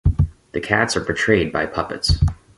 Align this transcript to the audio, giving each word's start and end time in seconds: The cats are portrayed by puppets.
The 0.53 0.59
cats 0.59 0.97
are 0.97 1.05
portrayed 1.05 1.53
by 1.53 1.67
puppets. 1.67 2.13